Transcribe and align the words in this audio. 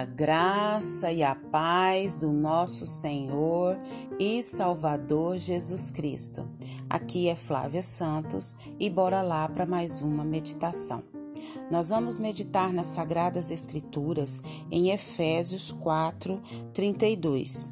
A 0.00 0.04
graça 0.06 1.12
e 1.12 1.22
a 1.22 1.34
paz 1.34 2.16
do 2.16 2.32
nosso 2.32 2.86
Senhor 2.86 3.78
e 4.18 4.42
Salvador 4.42 5.36
Jesus 5.36 5.90
Cristo. 5.90 6.46
Aqui 6.88 7.28
é 7.28 7.36
Flávia 7.36 7.82
Santos 7.82 8.56
e 8.78 8.88
bora 8.88 9.20
lá 9.20 9.46
para 9.46 9.66
mais 9.66 10.00
uma 10.00 10.24
meditação. 10.24 11.02
Nós 11.70 11.90
vamos 11.90 12.16
meditar 12.16 12.72
nas 12.72 12.86
Sagradas 12.86 13.50
Escrituras 13.50 14.40
em 14.70 14.88
Efésios 14.88 15.70
4, 15.70 16.40
32. 16.72 17.66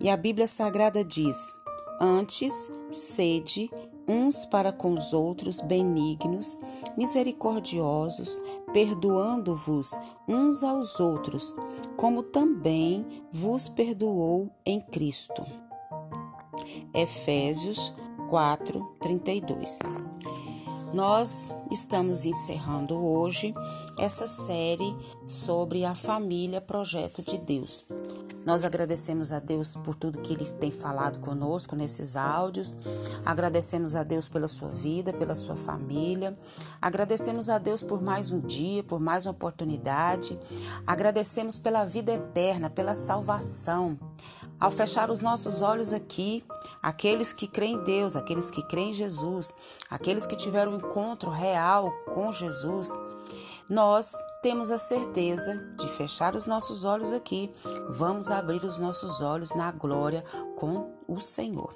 E 0.00 0.08
a 0.08 0.16
Bíblia 0.16 0.46
Sagrada 0.46 1.04
diz: 1.04 1.54
Antes, 2.00 2.70
sede 2.90 3.70
uns 4.08 4.46
para 4.46 4.72
com 4.72 4.94
os 4.94 5.12
outros 5.12 5.60
benignos, 5.60 6.56
misericordiosos, 6.96 8.40
perdoando-vos 8.74 9.92
uns 10.26 10.64
aos 10.64 10.98
outros, 10.98 11.54
como 11.96 12.24
também 12.24 13.24
vos 13.30 13.68
perdoou 13.68 14.50
em 14.66 14.80
Cristo. 14.80 15.46
Efésios 16.92 17.94
4, 18.28 18.96
32. 19.00 19.78
Nós 20.92 21.48
estamos 21.70 22.24
encerrando 22.24 22.96
hoje 22.96 23.54
essa 23.96 24.26
série 24.26 24.94
sobre 25.24 25.84
a 25.84 25.94
família 25.94 26.60
Projeto 26.60 27.22
de 27.22 27.38
Deus. 27.38 27.86
Nós 28.44 28.62
agradecemos 28.62 29.32
a 29.32 29.38
Deus 29.38 29.74
por 29.74 29.94
tudo 29.94 30.20
que 30.20 30.32
Ele 30.32 30.44
tem 30.44 30.70
falado 30.70 31.18
conosco 31.18 31.74
nesses 31.74 32.14
áudios. 32.14 32.76
Agradecemos 33.24 33.96
a 33.96 34.02
Deus 34.02 34.28
pela 34.28 34.48
sua 34.48 34.68
vida, 34.68 35.12
pela 35.12 35.34
sua 35.34 35.56
família. 35.56 36.36
Agradecemos 36.80 37.48
a 37.48 37.56
Deus 37.56 37.82
por 37.82 38.02
mais 38.02 38.30
um 38.30 38.40
dia, 38.40 38.82
por 38.82 39.00
mais 39.00 39.24
uma 39.24 39.32
oportunidade. 39.32 40.38
Agradecemos 40.86 41.58
pela 41.58 41.84
vida 41.84 42.12
eterna, 42.12 42.68
pela 42.68 42.94
salvação. 42.94 43.98
Ao 44.60 44.70
fechar 44.70 45.10
os 45.10 45.20
nossos 45.20 45.62
olhos 45.62 45.92
aqui, 45.92 46.44
aqueles 46.82 47.32
que 47.32 47.48
creem 47.48 47.74
em 47.74 47.84
Deus, 47.84 48.14
aqueles 48.14 48.50
que 48.50 48.62
creem 48.62 48.90
em 48.90 48.94
Jesus, 48.94 49.54
aqueles 49.90 50.26
que 50.26 50.36
tiveram 50.36 50.72
um 50.72 50.76
encontro 50.76 51.30
real 51.30 51.90
com 52.12 52.30
Jesus, 52.30 52.90
nós 53.68 54.12
temos 54.42 54.70
a 54.70 54.78
certeza 54.78 55.56
de 55.76 55.88
fechar 55.88 56.36
os 56.36 56.46
nossos 56.46 56.84
olhos 56.84 57.12
aqui, 57.12 57.50
vamos 57.88 58.30
abrir 58.30 58.62
os 58.64 58.78
nossos 58.78 59.20
olhos 59.20 59.54
na 59.54 59.70
glória 59.72 60.24
com 60.56 60.92
o 61.08 61.18
Senhor. 61.18 61.74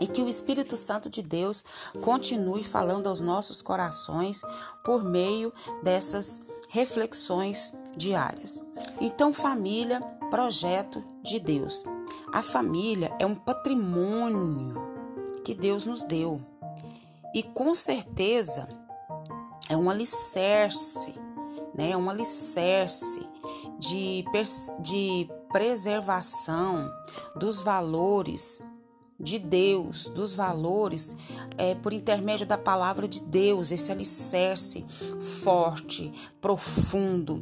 E 0.00 0.06
que 0.06 0.22
o 0.22 0.28
Espírito 0.28 0.76
Santo 0.76 1.10
de 1.10 1.22
Deus 1.22 1.64
continue 2.00 2.64
falando 2.64 3.08
aos 3.08 3.20
nossos 3.20 3.60
corações 3.60 4.42
por 4.84 5.04
meio 5.04 5.52
dessas 5.82 6.40
reflexões 6.70 7.72
diárias. 7.96 8.60
Então, 9.00 9.32
família, 9.32 10.00
projeto 10.30 11.04
de 11.22 11.38
Deus. 11.38 11.84
A 12.32 12.42
família 12.42 13.14
é 13.18 13.26
um 13.26 13.34
patrimônio 13.34 14.74
que 15.44 15.54
Deus 15.54 15.84
nos 15.84 16.02
deu. 16.02 16.40
E 17.34 17.42
com 17.42 17.74
certeza 17.74 18.68
é 19.72 19.76
um 19.76 19.88
alicerce, 19.88 21.14
né? 21.74 21.92
É 21.92 21.96
um 21.96 22.10
alicerce 22.10 23.26
de, 23.78 24.22
de 24.80 25.28
preservação 25.50 26.92
dos 27.34 27.60
valores 27.60 28.62
de 29.18 29.38
Deus, 29.38 30.08
dos 30.10 30.34
valores, 30.34 31.16
é, 31.56 31.74
por 31.74 31.92
intermédio 31.92 32.46
da 32.46 32.58
palavra 32.58 33.08
de 33.08 33.20
Deus, 33.20 33.70
esse 33.70 33.90
alicerce 33.90 34.84
forte, 35.42 36.12
profundo. 36.40 37.40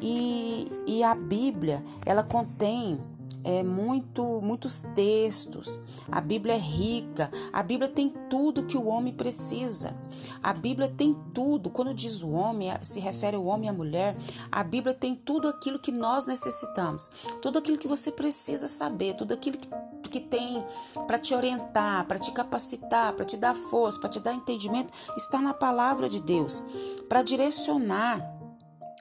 E, 0.00 0.66
e 0.86 1.04
a 1.04 1.14
Bíblia, 1.14 1.84
ela 2.04 2.24
contém 2.24 2.98
é, 3.44 3.62
muito, 3.62 4.40
muitos 4.42 4.82
textos. 4.94 5.80
A 6.10 6.20
Bíblia 6.20 6.54
é 6.54 6.58
rica. 6.58 7.30
A 7.52 7.62
Bíblia 7.62 7.88
tem 7.88 8.10
tudo 8.28 8.64
que 8.64 8.76
o 8.76 8.86
homem 8.86 9.12
precisa. 9.12 9.96
A 10.42 10.52
Bíblia 10.52 10.88
tem 10.88 11.16
tudo. 11.34 11.70
Quando 11.70 11.94
diz 11.94 12.22
o 12.22 12.30
homem, 12.30 12.70
se 12.82 13.00
refere 13.00 13.36
ao 13.36 13.44
homem 13.44 13.66
e 13.66 13.70
à 13.70 13.72
mulher. 13.72 14.16
A 14.50 14.62
Bíblia 14.62 14.94
tem 14.94 15.14
tudo 15.14 15.48
aquilo 15.48 15.78
que 15.78 15.92
nós 15.92 16.26
necessitamos. 16.26 17.10
Tudo 17.42 17.58
aquilo 17.58 17.78
que 17.78 17.88
você 17.88 18.10
precisa 18.10 18.68
saber. 18.68 19.14
Tudo 19.14 19.34
aquilo 19.34 19.56
que, 19.56 19.68
que 20.10 20.20
tem 20.20 20.64
para 21.06 21.18
te 21.18 21.34
orientar, 21.34 22.06
para 22.06 22.18
te 22.18 22.32
capacitar, 22.32 23.12
para 23.14 23.24
te 23.24 23.36
dar 23.36 23.54
força, 23.54 23.98
para 23.98 24.08
te 24.08 24.20
dar 24.20 24.34
entendimento, 24.34 24.92
está 25.16 25.40
na 25.40 25.54
palavra 25.54 26.08
de 26.08 26.20
Deus. 26.20 26.64
Para 27.08 27.22
direcionar 27.22 28.39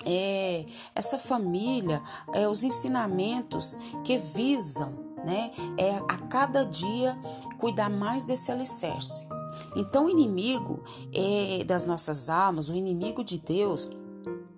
é, 0.05 0.65
essa 0.95 1.19
família, 1.19 2.01
é, 2.33 2.47
os 2.47 2.63
ensinamentos 2.63 3.77
que 4.03 4.17
visam 4.17 5.09
né, 5.23 5.51
é 5.77 5.97
a 6.07 6.17
cada 6.29 6.63
dia 6.63 7.15
cuidar 7.57 7.89
mais 7.89 8.23
desse 8.23 8.51
alicerce. 8.51 9.27
Então, 9.75 10.05
o 10.05 10.09
inimigo 10.09 10.83
é, 11.13 11.63
das 11.65 11.85
nossas 11.85 12.29
almas, 12.29 12.69
o 12.69 12.75
inimigo 12.75 13.23
de 13.23 13.38
Deus, 13.38 13.89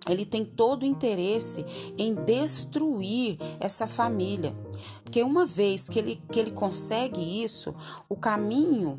ele 0.08 0.26
tem 0.26 0.44
todo 0.44 0.84
o 0.84 0.86
interesse 0.86 1.66
em 1.98 2.14
destruir 2.14 3.38
essa 3.60 3.88
família. 3.88 4.56
Porque 5.04 5.24
uma 5.24 5.46
vez 5.46 5.90
que 5.90 6.00
ele, 6.00 6.22
que 6.32 6.40
ele 6.40 6.52
consegue 6.52 7.44
isso, 7.44 7.76
o 8.08 8.16
caminho 8.16 8.98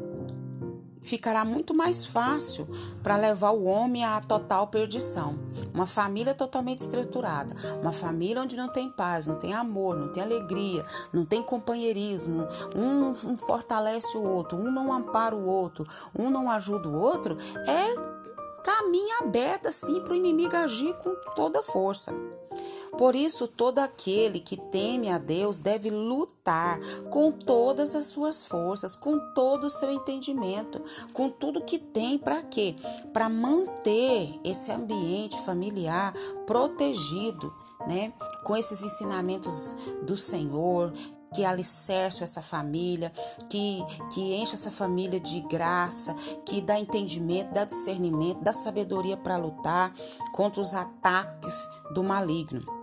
ficará 1.03 1.45
muito 1.45 1.75
mais 1.75 2.05
fácil 2.05 2.67
para 3.03 3.17
levar 3.17 3.51
o 3.51 3.65
homem 3.65 4.05
à 4.05 4.21
total 4.21 4.69
perdição. 4.69 5.35
Uma 5.75 5.87
família 5.87 6.33
totalmente 6.33 6.81
estruturada, 6.81 7.55
uma 7.81 7.93
família 7.93 8.41
onde 8.41 8.57
não 8.57 8.69
tem 8.69 8.89
paz, 8.89 9.27
não 9.27 9.39
tem 9.39 9.53
amor, 9.53 9.97
não 9.97 10.13
tem 10.13 10.23
alegria, 10.23 10.85
não 11.13 11.25
tem 11.25 11.43
companheirismo, 11.43 12.47
um, 12.75 13.11
um 13.29 13.37
fortalece 13.37 14.17
o 14.17 14.23
outro, 14.23 14.57
um 14.57 14.71
não 14.71 14.93
ampara 14.93 15.35
o 15.35 15.45
outro, 15.45 15.87
um 16.17 16.31
não 16.31 16.51
ajuda 16.51 16.89
o 16.89 16.99
outro, 16.99 17.37
é 17.67 18.13
caminho 18.63 19.19
aberto 19.21 19.67
assim 19.67 20.01
para 20.01 20.13
o 20.13 20.17
inimigo 20.17 20.55
agir 20.57 20.95
com 20.95 21.15
toda 21.35 21.63
força. 21.63 22.15
Por 22.99 23.15
isso, 23.15 23.49
todo 23.49 23.79
aquele 23.79 24.39
que 24.39 24.57
teme 24.57 25.11
a 25.11 25.17
Deus 25.17 25.59
deve 25.59 25.91
lutar 25.91 26.79
com 27.11 27.33
todas 27.33 27.95
as 27.95 28.07
suas 28.07 28.45
forças, 28.45 28.95
com 28.95 29.19
todo 29.35 29.65
o 29.65 29.71
seu 29.71 29.91
entendimento, 29.91 30.81
com 31.13 31.31
tudo 31.31 31.65
que 31.65 31.79
tem 31.79 32.19
para 32.19 32.43
quê? 32.43 32.77
Para 33.13 33.31
manter 33.31 34.39
esse 34.45 34.71
ambiente 34.71 35.41
familiar 35.41 36.13
protegido, 36.47 37.53
né? 37.87 38.13
Com 38.45 38.55
esses 38.55 38.83
ensinamentos 38.83 39.75
do 40.03 40.17
Senhor, 40.17 40.93
que 41.35 41.47
alicerce 41.47 42.23
essa 42.23 42.43
família, 42.43 43.11
que, 43.49 43.83
que 44.13 44.35
enche 44.35 44.53
essa 44.53 44.71
família 44.71 45.19
de 45.19 45.41
graça, 45.41 46.15
que 46.45 46.61
dá 46.61 46.79
entendimento, 46.79 47.55
dá 47.55 47.65
discernimento, 47.65 48.43
dá 48.43 48.53
sabedoria 48.53 49.17
para 49.17 49.39
lutar 49.39 49.95
contra 50.35 50.61
os 50.61 50.75
ataques 50.75 51.67
do 51.95 52.05
maligno. 52.05 52.82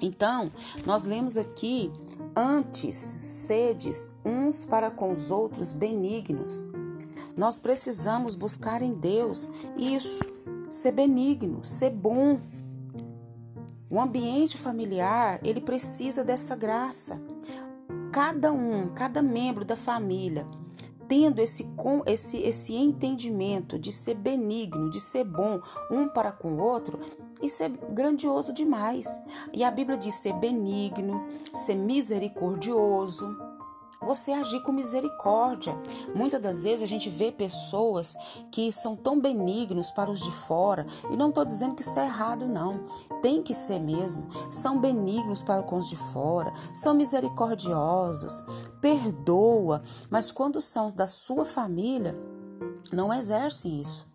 Então, 0.00 0.50
nós 0.84 1.04
lemos 1.04 1.36
aqui: 1.36 1.90
antes 2.36 2.96
sedes 3.18 4.10
uns 4.24 4.64
para 4.64 4.90
com 4.90 5.12
os 5.12 5.30
outros 5.30 5.72
benignos. 5.72 6.66
Nós 7.36 7.58
precisamos 7.58 8.36
buscar 8.36 8.80
em 8.80 8.94
Deus 8.94 9.50
isso, 9.76 10.32
ser 10.68 10.92
benigno, 10.92 11.64
ser 11.64 11.90
bom. 11.90 12.40
O 13.90 14.00
ambiente 14.00 14.56
familiar, 14.56 15.40
ele 15.42 15.60
precisa 15.60 16.24
dessa 16.24 16.54
graça. 16.56 17.20
Cada 18.12 18.52
um, 18.52 18.88
cada 18.94 19.20
membro 19.20 19.64
da 19.64 19.76
família, 19.76 20.46
tendo 21.08 21.40
esse, 21.40 21.66
esse, 22.06 22.38
esse 22.38 22.74
entendimento 22.74 23.78
de 23.78 23.90
ser 23.90 24.14
benigno, 24.14 24.90
de 24.90 25.00
ser 25.00 25.24
bom 25.24 25.60
um 25.90 26.08
para 26.08 26.30
com 26.30 26.54
o 26.54 26.58
outro, 26.60 26.98
isso 27.42 27.62
é 27.62 27.68
grandioso 27.68 28.52
demais. 28.52 29.06
E 29.52 29.62
a 29.64 29.70
Bíblia 29.70 29.96
diz 29.96 30.14
ser 30.14 30.32
benigno, 30.34 31.24
ser 31.52 31.74
misericordioso. 31.74 33.36
Você 34.02 34.32
agir 34.32 34.62
com 34.62 34.70
misericórdia. 34.70 35.74
Muitas 36.14 36.40
das 36.40 36.62
vezes 36.64 36.82
a 36.82 36.86
gente 36.86 37.08
vê 37.08 37.32
pessoas 37.32 38.14
que 38.50 38.70
são 38.70 38.94
tão 38.94 39.18
benignos 39.18 39.90
para 39.90 40.10
os 40.10 40.20
de 40.20 40.30
fora, 40.30 40.86
e 41.10 41.16
não 41.16 41.30
estou 41.30 41.44
dizendo 41.44 41.74
que 41.74 41.82
isso 41.82 41.98
é 41.98 42.04
errado, 42.04 42.46
não. 42.46 42.84
Tem 43.22 43.42
que 43.42 43.54
ser 43.54 43.78
mesmo. 43.78 44.28
São 44.50 44.78
benignos 44.78 45.42
para 45.42 45.62
com 45.62 45.78
os 45.78 45.88
de 45.88 45.96
fora, 45.96 46.52
são 46.74 46.92
misericordiosos, 46.94 48.42
perdoa, 48.80 49.82
mas 50.10 50.30
quando 50.30 50.60
são 50.60 50.86
os 50.86 50.94
da 50.94 51.06
sua 51.06 51.46
família, 51.46 52.14
não 52.92 53.12
exercem 53.12 53.80
isso. 53.80 54.13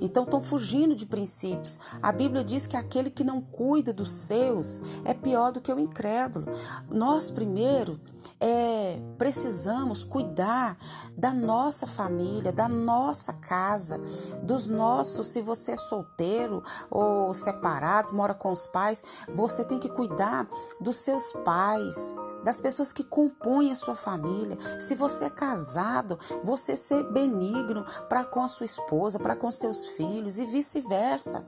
Então 0.00 0.24
estão 0.24 0.42
fugindo 0.42 0.94
de 0.94 1.06
princípios. 1.06 1.78
A 2.00 2.12
Bíblia 2.12 2.44
diz 2.44 2.66
que 2.66 2.76
aquele 2.76 3.10
que 3.10 3.24
não 3.24 3.40
cuida 3.40 3.92
dos 3.92 4.10
seus 4.12 4.82
é 5.04 5.14
pior 5.14 5.52
do 5.52 5.60
que 5.60 5.72
o 5.72 5.78
incrédulo. 5.78 6.46
Nós 6.90 7.30
primeiro 7.30 8.00
é, 8.40 9.00
precisamos 9.18 10.04
cuidar 10.04 10.76
da 11.16 11.32
nossa 11.32 11.86
família, 11.86 12.52
da 12.52 12.68
nossa 12.68 13.32
casa, 13.34 14.00
dos 14.42 14.68
nossos. 14.68 15.28
Se 15.28 15.40
você 15.40 15.72
é 15.72 15.76
solteiro 15.76 16.62
ou 16.90 17.32
separado, 17.34 18.14
mora 18.14 18.34
com 18.34 18.52
os 18.52 18.66
pais, 18.66 19.02
você 19.32 19.64
tem 19.64 19.78
que 19.78 19.88
cuidar 19.88 20.46
dos 20.80 20.96
seus 20.96 21.32
pais 21.44 22.14
das 22.44 22.60
pessoas 22.60 22.92
que 22.92 23.04
compõem 23.04 23.72
a 23.72 23.76
sua 23.76 23.94
família. 23.94 24.58
Se 24.78 24.94
você 24.94 25.26
é 25.26 25.30
casado, 25.30 26.18
você 26.42 26.76
ser 26.76 27.02
benigno 27.04 27.84
para 28.08 28.24
com 28.24 28.42
a 28.42 28.48
sua 28.48 28.66
esposa, 28.66 29.18
para 29.18 29.36
com 29.36 29.50
seus 29.50 29.86
filhos 29.86 30.38
e 30.38 30.46
vice-versa. 30.46 31.44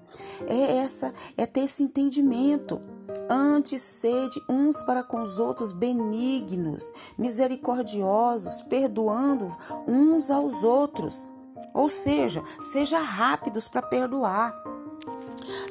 É 0.46 0.78
essa, 0.78 1.12
é 1.36 1.46
ter 1.46 1.60
esse 1.60 1.82
entendimento. 1.82 2.80
Antes 3.28 3.82
sede 3.82 4.42
uns 4.48 4.82
para 4.82 5.02
com 5.02 5.22
os 5.22 5.38
outros 5.38 5.72
benignos, 5.72 6.92
misericordiosos, 7.16 8.62
perdoando 8.62 9.48
uns 9.86 10.30
aos 10.30 10.64
outros. 10.64 11.26
Ou 11.72 11.88
seja, 11.88 12.42
seja 12.60 12.98
rápidos 12.98 13.68
para 13.68 13.82
perdoar. 13.82 14.63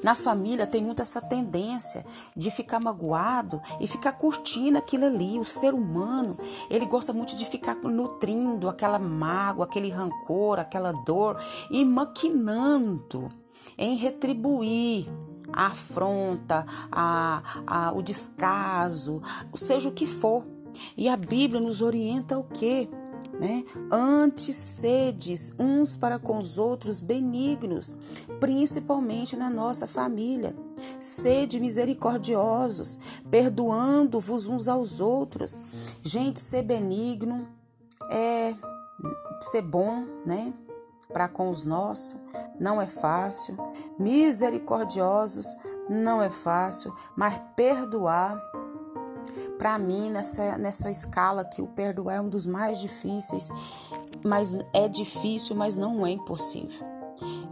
Na 0.03 0.15
família 0.15 0.67
tem 0.67 0.83
muito 0.83 1.01
essa 1.01 1.21
tendência 1.21 2.05
de 2.35 2.51
ficar 2.51 2.79
magoado 2.79 3.61
e 3.79 3.87
ficar 3.87 4.11
curtindo 4.11 4.77
aquilo 4.77 5.05
ali. 5.05 5.39
O 5.39 5.45
ser 5.45 5.73
humano, 5.73 6.37
ele 6.69 6.85
gosta 6.85 7.13
muito 7.13 7.35
de 7.37 7.45
ficar 7.45 7.75
nutrindo 7.75 8.67
aquela 8.67 8.99
mágoa, 8.99 9.65
aquele 9.65 9.89
rancor, 9.89 10.59
aquela 10.59 10.91
dor 10.91 11.41
e 11.71 11.85
maquinando 11.85 13.31
em 13.77 13.95
retribuir 13.95 15.07
a 15.51 15.67
afronta, 15.67 16.65
a, 16.91 17.63
a, 17.65 17.91
o 17.93 18.01
descaso, 18.01 19.21
seja 19.55 19.87
o 19.87 19.93
que 19.93 20.05
for. 20.05 20.45
E 20.97 21.07
a 21.07 21.15
Bíblia 21.15 21.61
nos 21.61 21.81
orienta 21.81 22.37
o 22.37 22.43
quê? 22.43 22.89
Né? 23.39 23.63
Antes 23.91 24.55
sedes 24.55 25.53
uns 25.57 25.95
para 25.95 26.19
com 26.19 26.37
os 26.37 26.57
outros 26.57 26.99
benignos, 26.99 27.95
principalmente 28.39 29.35
na 29.35 29.49
nossa 29.49 29.87
família. 29.87 30.55
Sede 30.99 31.59
misericordiosos, 31.59 32.99
perdoando-vos 33.29 34.47
uns 34.47 34.67
aos 34.67 34.99
outros. 34.99 35.59
Gente, 36.01 36.39
ser 36.39 36.63
benigno 36.63 37.47
é 38.09 38.53
ser 39.41 39.61
bom, 39.61 40.05
né? 40.25 40.53
Para 41.11 41.27
com 41.27 41.49
os 41.49 41.65
nossos 41.65 42.17
não 42.59 42.81
é 42.81 42.87
fácil. 42.87 43.57
Misericordiosos 43.99 45.45
não 45.89 46.21
é 46.21 46.29
fácil, 46.29 46.93
mas 47.15 47.39
perdoar 47.55 48.37
para 49.63 49.79
mim, 49.79 50.09
nessa, 50.09 50.57
nessa 50.57 50.91
escala 50.91 51.45
que 51.45 51.61
o 51.61 51.67
perdoar 51.67 52.17
é 52.17 52.19
um 52.19 52.27
dos 52.27 52.45
mais 52.45 52.81
difíceis, 52.81 53.47
mas 54.21 54.53
é 54.73 54.89
difícil, 54.89 55.55
mas 55.55 55.77
não 55.77 56.05
é 56.05 56.11
impossível. 56.11 56.85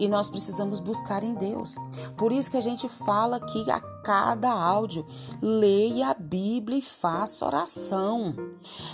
E 0.02 0.08
nós 0.08 0.28
precisamos 0.28 0.80
buscar 0.80 1.24
em 1.24 1.36
Deus. 1.36 1.76
Por 2.18 2.32
isso 2.32 2.50
que 2.50 2.58
a 2.58 2.62
gente 2.62 2.90
fala 2.90 3.36
aqui 3.38 3.70
a 3.70 3.80
cada 4.02 4.52
áudio, 4.52 5.06
leia 5.40 6.10
a 6.10 6.14
Bíblia 6.16 6.80
e 6.80 6.82
faça 6.82 7.46
oração. 7.46 8.36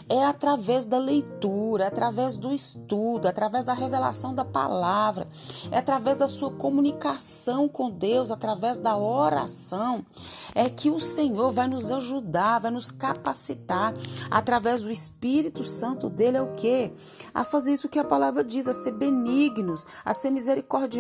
É 0.10 0.26
através 0.26 0.84
da 0.84 0.98
leitura, 0.98 1.86
é 1.86 1.88
através 1.88 2.36
do 2.36 2.54
estudo, 2.54 3.26
é 3.26 3.30
através 3.30 3.66
da 3.66 3.74
revelação 3.74 4.36
da 4.36 4.44
palavra, 4.44 5.30
é 5.72 5.78
através 5.78 6.18
da 6.18 6.28
sua 6.28 6.52
comunicação 6.52 7.70
com 7.70 7.90
Deus, 7.90 8.30
através 8.30 8.80
da 8.80 8.98
oração, 8.98 10.06
é 10.54 10.70
que 10.70 10.90
o 10.90 11.00
Senhor 11.00 11.54
vai 11.54 11.68
nos 11.68 11.90
ajudar, 11.90 12.60
vai 12.60 12.72
nos 12.72 12.92
capacitar 12.92 13.94
através 14.30 14.82
do 14.82 14.92
Espírito 14.92 15.64
Santo 15.64 16.10
dele 16.10 16.38
é 16.38 16.42
o 16.42 16.54
quê? 16.56 16.92
A 17.34 17.44
fazer 17.44 17.74
isso 17.74 17.88
que 17.88 18.00
a 18.00 18.04
palavra 18.04 18.44
diz, 18.44 18.68
a 18.68 18.74
ser 18.74 18.92
benignos, 18.92 19.88
a 20.04 20.14
ser 20.14 20.32
misericordiosos, 20.32 20.97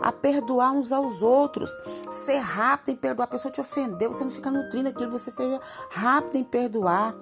a 0.00 0.12
perdoar 0.12 0.72
uns 0.72 0.92
aos 0.92 1.22
outros, 1.22 1.70
ser 2.10 2.38
rápido 2.38 2.94
em 2.94 2.96
perdoar. 2.96 3.24
A 3.24 3.30
pessoa 3.30 3.52
te 3.52 3.60
ofendeu, 3.60 4.12
você 4.12 4.24
não 4.24 4.30
fica 4.30 4.50
nutrindo 4.50 4.88
aquilo, 4.88 5.10
você 5.10 5.30
seja 5.30 5.60
rápido 5.90 6.36
em 6.36 6.44
perdoar. 6.44 7.14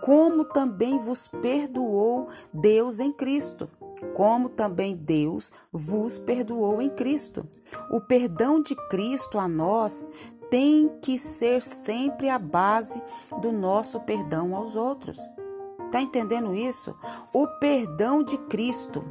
Como 0.00 0.44
também 0.44 0.98
vos 0.98 1.26
perdoou 1.26 2.28
Deus 2.52 3.00
em 3.00 3.12
Cristo 3.12 3.68
como 4.14 4.48
também 4.48 4.94
Deus 4.94 5.50
vos 5.72 6.18
perdoou 6.18 6.82
em 6.82 6.90
Cristo. 6.90 7.46
O 7.90 8.00
perdão 8.00 8.60
de 8.60 8.74
Cristo 8.88 9.38
a 9.38 9.48
nós 9.48 10.08
tem 10.50 10.90
que 11.02 11.18
ser 11.18 11.60
sempre 11.62 12.28
a 12.28 12.38
base 12.38 13.02
do 13.40 13.52
nosso 13.52 14.00
perdão 14.00 14.54
aos 14.54 14.76
outros. 14.76 15.18
Tá 15.90 16.00
entendendo 16.00 16.54
isso? 16.54 16.96
O 17.32 17.46
perdão 17.46 18.22
de 18.22 18.36
Cristo 18.38 19.04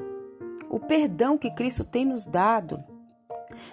o 0.69 0.79
perdão 0.79 1.37
que 1.37 1.51
Cristo 1.51 1.83
tem 1.83 2.05
nos 2.05 2.25
dado 2.25 2.83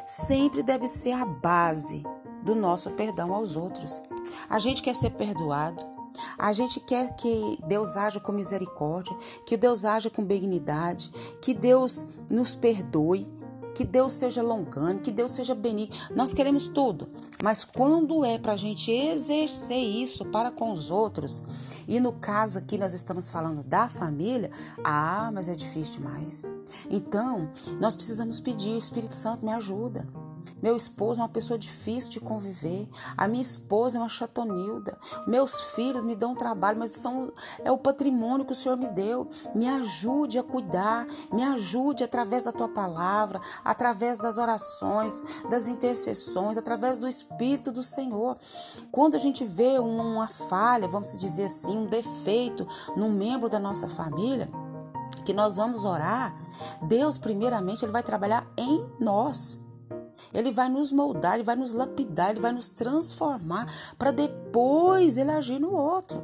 sempre 0.07 0.63
deve 0.63 0.87
ser 0.87 1.13
a 1.13 1.25
base 1.25 2.03
do 2.43 2.55
nosso 2.55 2.91
perdão 2.91 3.33
aos 3.33 3.57
outros. 3.57 4.03
A 4.49 4.59
gente 4.59 4.83
quer 4.83 4.95
ser 4.95 5.11
perdoado, 5.11 5.85
a 6.39 6.53
gente 6.53 6.81
quer 6.81 7.15
que 7.15 7.59
Deus 7.67 7.97
haja 7.97 8.21
com 8.21 8.33
misericórdia, 8.33 9.17
que 9.47 9.57
Deus 9.57 9.85
haja 9.85 10.11
com 10.11 10.25
benignidade, 10.25 11.11
que 11.41 11.55
Deus 11.55 12.07
nos 12.31 12.55
perdoe, 12.55 13.31
que 13.75 13.85
Deus 13.85 14.13
seja 14.15 14.43
longano, 14.43 15.01
que 15.01 15.11
Deus 15.11 15.33
seja 15.33 15.55
benigno. 15.55 15.95
Nós 16.15 16.33
queremos 16.33 16.69
tudo, 16.69 17.09
mas 17.43 17.65
quando 17.65 18.25
é 18.25 18.39
para 18.39 18.53
a 18.53 18.57
gente 18.57 18.91
exercer 18.91 19.77
isso 19.77 20.25
para 20.27 20.51
com 20.51 20.73
os 20.73 20.91
outros, 20.91 21.43
e 21.87 22.01
no 22.01 22.13
caso 22.13 22.59
aqui 22.59 22.79
nós 22.79 22.93
estamos 22.93 23.29
falando 23.29 23.63
da 23.63 23.89
família, 23.89 24.51
ah, 24.85 25.31
mas 25.33 25.49
é 25.49 25.55
difícil 25.55 25.95
demais. 25.95 26.43
Então, 26.91 27.51
nós 27.81 27.97
precisamos 27.97 28.41
pedir, 28.41 28.77
Espírito 28.77 29.15
Santo, 29.15 29.45
me 29.45 29.53
ajuda. 29.53 30.07
Meu 30.63 30.77
esposo 30.77 31.21
é 31.21 31.23
uma 31.23 31.29
pessoa 31.29 31.59
difícil 31.59 32.11
de 32.11 32.21
conviver. 32.21 32.89
A 33.17 33.27
minha 33.27 33.43
esposa 33.43 33.99
é 33.99 34.01
uma 34.01 34.09
chatonilda. 34.09 34.97
Meus 35.27 35.61
filhos 35.75 36.05
me 36.05 36.15
dão 36.15 36.35
trabalho, 36.35 36.79
mas 36.79 36.93
são, 36.93 37.33
é 37.65 37.71
o 37.71 37.79
patrimônio 37.79 38.45
que 38.45 38.53
o 38.53 38.57
Senhor 38.57 38.77
me 38.77 38.89
deu. 38.89 39.29
Me 39.55 39.69
ajude 39.69 40.39
a 40.39 40.43
cuidar. 40.43 41.07
Me 41.33 41.43
ajude 41.43 42.05
através 42.05 42.45
da 42.45 42.53
tua 42.53 42.69
palavra, 42.69 43.41
através 43.65 44.19
das 44.19 44.39
orações, 44.39 45.23
das 45.51 45.67
intercessões, 45.69 46.57
através 46.57 46.99
do 46.99 47.09
Espírito 47.09 47.73
do 47.73 47.83
Senhor. 47.83 48.37
Quando 48.91 49.15
a 49.15 49.19
gente 49.19 49.45
vê 49.45 49.79
uma 49.79 50.29
falha, 50.29 50.89
vamos 50.89 51.17
dizer 51.19 51.45
assim, 51.45 51.79
um 51.79 51.87
defeito 51.87 52.67
num 52.97 53.11
membro 53.11 53.49
da 53.49 53.59
nossa 53.59 53.89
família, 53.89 54.49
que 55.25 55.33
nós 55.33 55.57
vamos 55.57 55.85
orar, 55.85 56.35
Deus 56.83 57.17
primeiramente 57.19 57.85
ele 57.85 57.93
vai 57.93 58.03
trabalhar 58.03 58.47
em 58.57 58.85
nós. 58.99 59.61
Ele 60.33 60.51
vai 60.51 60.69
nos 60.69 60.93
moldar, 60.93 61.35
ele 61.35 61.43
vai 61.43 61.57
nos 61.57 61.73
lapidar, 61.73 62.31
ele 62.31 62.41
vai 62.41 62.53
nos 62.53 62.69
transformar 62.69 63.67
para 63.99 64.11
depois 64.11 65.17
ele 65.17 65.31
agir 65.31 65.59
no 65.59 65.75
outro. 65.75 66.23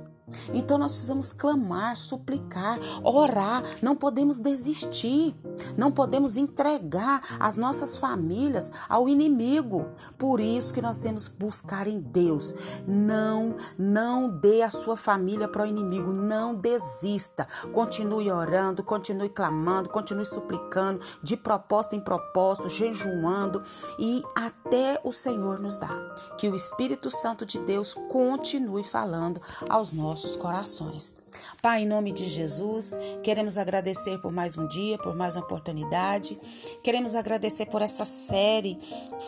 Então 0.53 0.77
nós 0.77 0.93
precisamos 0.93 1.33
clamar, 1.33 1.97
suplicar, 1.97 2.79
orar, 3.03 3.63
não 3.83 3.97
podemos 3.97 4.39
desistir, 4.39 5.35
não 5.77 5.91
podemos 5.91 6.37
entregar 6.37 7.21
as 7.39 7.57
nossas 7.57 7.97
famílias 7.97 8.73
ao 8.89 9.09
inimigo. 9.09 9.89
Por 10.17 10.41
isso 10.41 10.73
que 10.73 10.83
nós 10.83 10.99
temos 10.99 11.29
que 11.29 11.37
buscar 11.37 11.87
em 11.87 12.01
Deus. 12.01 12.55
Não, 12.87 13.55
não 13.79 14.31
dê 14.31 14.63
a 14.63 14.71
sua 14.71 14.97
família 14.97 15.49
para 15.49 15.63
o 15.63 15.67
inimigo, 15.67 16.13
não 16.13 16.55
desista. 16.55 17.47
Continue 17.73 18.31
orando, 18.31 18.83
continue 18.83 19.29
clamando, 19.29 19.89
continue 19.91 20.25
suplicando, 20.25 21.01
de 21.23 21.37
propósito 21.37 21.97
em 21.97 22.01
propósito, 22.01 22.69
jejuando 22.69 23.63
e 23.99 24.23
até 24.35 25.01
o 25.05 25.13
Senhor 25.13 25.59
nos 25.59 25.77
dá. 25.77 25.89
Que 26.37 26.49
o 26.49 26.57
Espírito 26.57 27.11
Santo 27.11 27.45
de 27.45 27.59
Deus 27.59 27.95
continue 28.09 28.85
falando 28.85 29.41
aos 29.69 29.93
nossos 29.93 30.37
corações. 30.37 31.15
Pai, 31.61 31.83
em 31.83 31.87
nome 31.87 32.13
de 32.13 32.27
Jesus, 32.27 32.97
queremos 33.23 33.59
agradecer 33.59 34.19
por 34.19 34.33
mais 34.33 34.57
um 34.57 34.67
dia, 34.69 34.97
por 34.99 35.15
mais 35.17 35.35
uma 35.35 35.45
oportunidade. 35.45 36.39
Queremos 36.83 37.15
agradecer 37.15 37.67
por 37.67 37.83
essa 37.83 38.05
série 38.05 38.79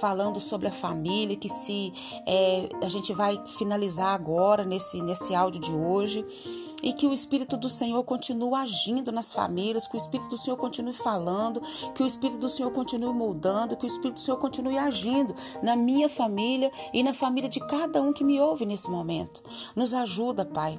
falando 0.01 0.41
sobre 0.41 0.69
a 0.69 0.73
família, 0.73 1.37
que 1.37 1.49
se 1.49 1.93
é, 2.27 2.69
a 2.83 2.89
gente 2.89 3.13
vai 3.13 3.41
finalizar 3.59 4.15
agora 4.15 4.65
nesse, 4.65 5.03
nesse 5.03 5.35
áudio 5.35 5.61
de 5.61 5.73
hoje. 5.73 6.25
E 6.83 6.95
que 6.95 7.07
o 7.07 7.13
Espírito 7.13 7.59
do 7.59 7.69
Senhor 7.69 8.03
continue 8.05 8.55
agindo 8.55 9.13
nas 9.13 9.33
famílias, 9.33 9.87
que 9.87 9.97
o 9.97 9.99
Espírito 9.99 10.31
do 10.31 10.39
Senhor 10.39 10.57
continue 10.57 10.95
falando, 10.95 11.61
que 11.95 12.03
o 12.03 12.07
Espírito 12.07 12.39
do 12.39 12.49
Senhor 12.49 12.71
continue 12.71 13.13
moldando, 13.13 13.77
que 13.77 13.85
o 13.85 13.87
Espírito 13.87 14.15
do 14.15 14.21
Senhor 14.21 14.39
continue 14.39 14.79
agindo 14.79 15.35
na 15.63 15.77
minha 15.77 16.09
família 16.09 16.73
e 16.95 17.03
na 17.03 17.13
família 17.13 17.51
de 17.51 17.61
cada 17.67 18.01
um 18.01 18.15
que 18.15 18.25
me 18.25 18.41
ouve 18.41 18.65
nesse 18.65 18.91
momento. 18.91 19.43
Nos 19.77 19.93
ajuda, 19.93 20.47
Pai 20.47 20.79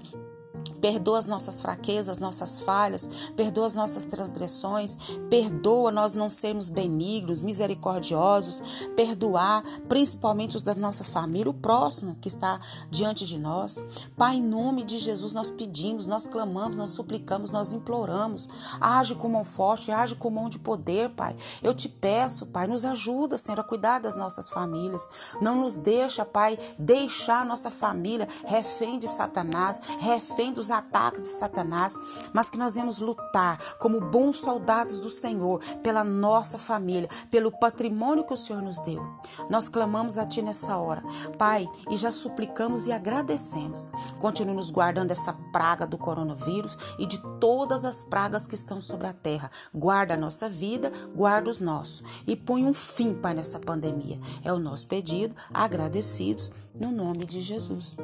Perdoa 0.79 1.19
as 1.19 1.25
nossas 1.27 1.61
fraquezas, 1.61 2.19
nossas 2.19 2.59
falhas, 2.59 3.07
perdoa 3.35 3.67
as 3.67 3.75
nossas 3.75 4.05
transgressões, 4.05 4.97
perdoa 5.29 5.91
nós 5.91 6.13
não 6.13 6.29
sermos 6.29 6.69
benignos, 6.69 7.41
misericordiosos, 7.41 8.61
perdoar 8.95 9.63
principalmente 9.87 10.57
os 10.57 10.63
da 10.63 10.73
nossa 10.73 11.03
família, 11.03 11.49
o 11.49 11.53
próximo 11.53 12.15
que 12.19 12.27
está 12.27 12.59
diante 12.89 13.25
de 13.25 13.37
nós. 13.37 13.81
Pai, 14.17 14.35
em 14.35 14.43
nome 14.43 14.83
de 14.83 14.97
Jesus 14.97 15.33
nós 15.33 15.51
pedimos, 15.51 16.07
nós 16.07 16.25
clamamos, 16.25 16.75
nós 16.75 16.91
suplicamos, 16.91 17.51
nós 17.51 17.73
imploramos. 17.73 18.49
Age 18.79 19.15
com 19.15 19.29
mão 19.29 19.43
forte, 19.43 19.91
age 19.91 20.15
com 20.15 20.29
mão 20.29 20.49
de 20.49 20.59
poder, 20.59 21.09
Pai. 21.11 21.35
Eu 21.61 21.73
te 21.73 21.87
peço, 21.87 22.47
Pai, 22.47 22.67
nos 22.67 22.85
ajuda, 22.85 23.37
Senhor, 23.37 23.59
a 23.59 23.63
cuidar 23.63 23.99
das 23.99 24.15
nossas 24.15 24.49
famílias. 24.49 25.07
Não 25.41 25.55
nos 25.55 25.77
deixa, 25.77 26.25
Pai, 26.25 26.57
deixar 26.77 27.45
nossa 27.45 27.69
família 27.69 28.27
refém 28.45 28.97
de 28.97 29.07
Satanás, 29.07 29.81
refém 29.99 30.50
dos 30.53 30.72
ataques 30.72 31.22
de 31.22 31.27
Satanás, 31.27 31.96
mas 32.34 32.50
que 32.50 32.58
nós 32.58 32.75
vamos 32.75 33.00
lutar 33.00 33.58
como 33.79 34.01
bons 34.01 34.38
soldados 34.38 35.00
do 35.00 35.10
Senhor 35.10 35.60
pela 35.81 36.03
nossa 36.03 36.58
família, 36.58 37.10
pelo 37.29 37.51
patrimônio 37.51 38.24
que 38.24 38.34
o 38.34 38.38
Senhor 38.38 38.62
nos 38.62 38.79
deu. 38.81 39.05
Nós 39.50 39.67
clamamos 39.67 40.17
a 40.17 40.25
Ti 40.25 40.41
nessa 40.41 40.77
hora, 40.77 41.03
Pai, 41.38 41.67
e 41.89 41.98
já 41.98 42.12
suplicamos 42.12 42.88
e 42.88 42.91
agradecemos. 42.91 43.89
Continue 44.20 44.55
nos 44.55 44.70
guardando 44.70 45.12
essa 45.12 45.34
praga 45.51 45.86
do 45.86 45.98
coronavírus 45.98 46.77
e 46.98 47.05
de 47.05 47.20
todas 47.39 47.86
as 47.86 48.03
pragas 48.03 48.48
que 48.48 48.55
estão 48.55 48.81
sobre 48.81 49.08
a 49.08 49.13
terra. 49.13 49.51
Guarda 49.74 50.13
a 50.13 50.17
nossa 50.17 50.50
vida, 50.50 50.91
guarda 51.15 51.50
os 51.50 51.60
nossos 51.60 52.03
e 52.25 52.36
põe 52.36 52.65
um 52.65 52.74
fim, 52.74 53.13
Pai, 53.13 53.34
nessa 53.34 53.60
pandemia. 53.60 54.20
É 54.43 54.51
o 54.51 54.60
nosso 54.60 54.88
pedido, 54.88 55.36
agradecidos, 55.53 56.51
no 56.74 56.91
nome 56.91 57.25
de 57.25 57.41
Jesus. 57.41 57.98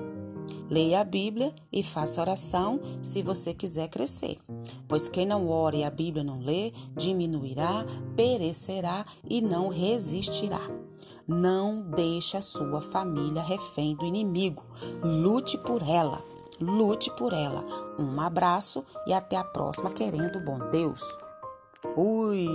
Leia 0.69 1.01
a 1.01 1.03
Bíblia 1.03 1.53
e 1.71 1.81
faça 1.81 2.21
oração 2.21 2.79
se 3.01 3.21
você 3.21 3.53
quiser 3.53 3.87
crescer. 3.87 4.37
Pois 4.87 5.09
quem 5.09 5.25
não 5.25 5.49
ora 5.49 5.75
e 5.75 5.83
a 5.83 5.89
Bíblia 5.89 6.23
não 6.23 6.39
lê, 6.39 6.73
diminuirá, 6.95 7.85
perecerá 8.15 9.05
e 9.29 9.41
não 9.41 9.69
resistirá. 9.69 10.61
Não 11.27 11.81
deixe 11.81 12.37
a 12.37 12.41
sua 12.41 12.81
família 12.81 13.41
refém 13.41 13.95
do 13.95 14.05
inimigo. 14.05 14.63
Lute 15.01 15.57
por 15.57 15.81
ela. 15.81 16.23
Lute 16.59 17.11
por 17.17 17.33
ela. 17.33 17.65
Um 17.99 18.19
abraço 18.19 18.83
e 19.05 19.13
até 19.13 19.35
a 19.35 19.43
próxima, 19.43 19.91
querendo 19.91 20.39
bom 20.39 20.69
Deus. 20.69 21.01
Fui! 21.93 22.47